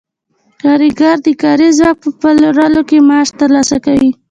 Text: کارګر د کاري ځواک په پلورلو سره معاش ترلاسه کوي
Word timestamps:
کارګر 0.61 1.17
د 1.25 1.27
کاري 1.41 1.69
ځواک 1.77 1.97
په 2.03 2.09
پلورلو 2.19 2.81
سره 2.89 2.99
معاش 3.07 3.29
ترلاسه 3.39 3.77
کوي 3.85 4.09